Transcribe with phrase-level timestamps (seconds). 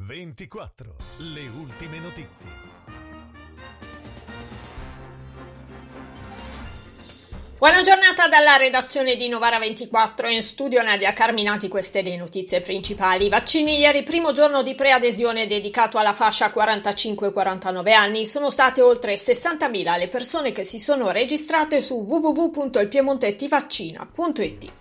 [0.00, 0.94] 24.
[1.34, 2.48] Le ultime notizie.
[7.58, 10.28] Buona giornata dalla redazione di Novara 24.
[10.28, 13.28] In studio Nadia Carminati, queste le notizie principali.
[13.28, 18.24] Vaccini ieri, primo giorno di preadesione dedicato alla fascia 45-49 anni.
[18.24, 24.72] Sono state oltre 60.000 le persone che si sono registrate su www.ilpiemontetivaccina.it.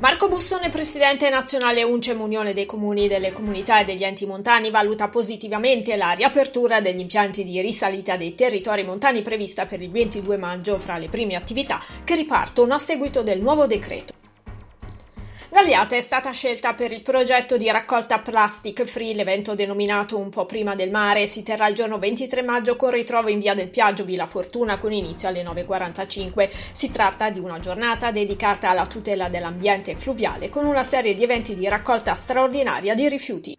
[0.00, 5.08] Marco Bussone, presidente nazionale UNCEM Unione dei Comuni, delle Comunità e degli Enti Montani, valuta
[5.08, 10.78] positivamente la riapertura degli impianti di risalita dei territori montani prevista per il 22 maggio
[10.78, 14.23] fra le prime attività che ripartono a seguito del nuovo decreto.
[15.54, 20.46] Galliate è stata scelta per il progetto di raccolta plastic free, l'evento denominato un po'
[20.46, 21.28] prima del mare.
[21.28, 24.90] Si terrà il giorno 23 maggio con ritrovo in via del Piaggio Villa Fortuna con
[24.90, 26.50] inizio alle 9.45.
[26.72, 31.54] Si tratta di una giornata dedicata alla tutela dell'ambiente fluviale con una serie di eventi
[31.54, 33.56] di raccolta straordinaria di rifiuti.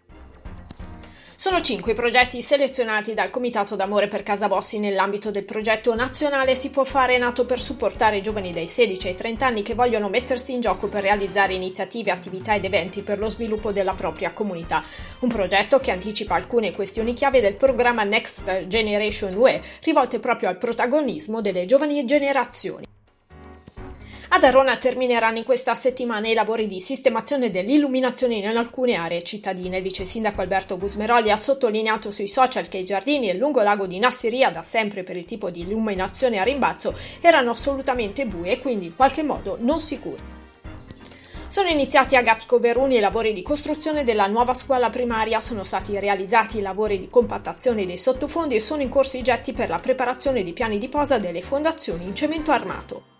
[1.45, 6.55] Sono cinque i progetti selezionati dal Comitato d'Amore per Casa Bossi nell'ambito del progetto nazionale
[6.55, 10.09] Si può fare nato per supportare i giovani dai 16 ai 30 anni che vogliono
[10.09, 14.83] mettersi in gioco per realizzare iniziative, attività ed eventi per lo sviluppo della propria comunità.
[15.19, 20.57] Un progetto che anticipa alcune questioni chiave del programma Next Generation UE, rivolte proprio al
[20.57, 22.94] protagonismo delle giovani generazioni.
[24.35, 29.77] Ad Arona termineranno in questa settimana i lavori di sistemazione dell'illuminazione in alcune aree cittadine.
[29.77, 33.87] Il vice sindaco Alberto Gusmeroli ha sottolineato sui social che i giardini e il lungolago
[33.87, 38.59] di Nassiria, da sempre per il tipo di illuminazione a rimbalzo, erano assolutamente bui e
[38.59, 40.21] quindi in qualche modo non sicuri.
[41.47, 45.97] Sono iniziati a Gattico Veruni i lavori di costruzione della nuova scuola primaria, sono stati
[45.97, 49.79] realizzati i lavori di compattazione dei sottofondi e sono in corso i getti per la
[49.79, 53.14] preparazione di piani di posa delle fondazioni in cemento armato.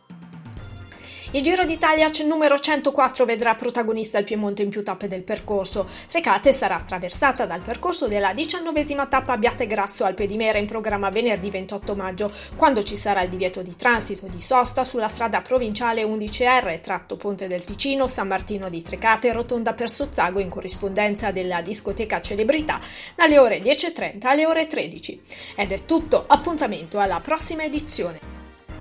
[1.35, 5.85] Il Giro d'Italia numero 104 vedrà protagonista il Piemonte in più tappe del percorso.
[6.07, 11.49] Trecate sarà attraversata dal percorso della diciannovesima tappa Abbiate Grasso al Pedimera in programma venerdì
[11.49, 16.79] 28 maggio, quando ci sarà il divieto di transito di sosta sulla strada provinciale 11R,
[16.79, 22.21] tratto Ponte del Ticino, San Martino di Trecate, rotonda per Sozzago in corrispondenza della discoteca
[22.21, 22.79] Celebrità,
[23.13, 25.21] dalle ore 10.30 alle ore 13.
[25.57, 28.34] Ed è tutto, appuntamento alla prossima edizione.